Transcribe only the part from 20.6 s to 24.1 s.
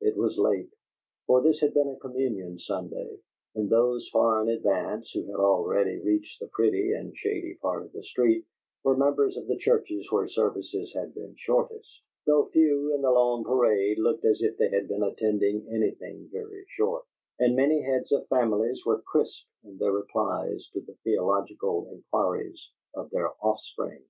to the theological inquiries of their offspring.